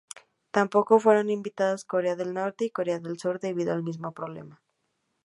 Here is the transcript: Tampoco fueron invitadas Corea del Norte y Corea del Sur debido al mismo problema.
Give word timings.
Tampoco 0.49 0.99
fueron 0.99 1.29
invitadas 1.29 1.85
Corea 1.85 2.15
del 2.15 2.33
Norte 2.33 2.65
y 2.65 2.71
Corea 2.71 2.97
del 2.97 3.19
Sur 3.19 3.39
debido 3.39 3.71
al 3.71 3.83
mismo 3.83 4.13
problema. 4.13 4.59